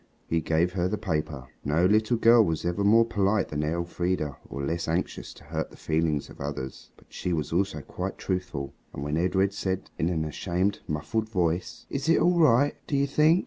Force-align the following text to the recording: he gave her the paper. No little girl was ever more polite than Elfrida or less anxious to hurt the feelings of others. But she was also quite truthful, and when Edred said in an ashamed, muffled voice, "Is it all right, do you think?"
he 0.25 0.41
gave 0.41 0.73
her 0.73 0.87
the 0.87 0.97
paper. 0.97 1.47
No 1.63 1.85
little 1.85 2.17
girl 2.17 2.43
was 2.43 2.65
ever 2.65 2.83
more 2.83 3.05
polite 3.05 3.49
than 3.49 3.61
Elfrida 3.63 4.35
or 4.49 4.63
less 4.65 4.87
anxious 4.87 5.31
to 5.35 5.43
hurt 5.43 5.69
the 5.69 5.77
feelings 5.77 6.27
of 6.27 6.41
others. 6.41 6.89
But 6.97 7.05
she 7.13 7.33
was 7.33 7.53
also 7.53 7.81
quite 7.81 8.17
truthful, 8.17 8.73
and 8.95 9.03
when 9.03 9.15
Edred 9.15 9.53
said 9.53 9.91
in 9.99 10.09
an 10.09 10.25
ashamed, 10.25 10.79
muffled 10.87 11.29
voice, 11.29 11.85
"Is 11.91 12.09
it 12.09 12.19
all 12.19 12.39
right, 12.39 12.73
do 12.87 12.97
you 12.97 13.05
think?" 13.05 13.39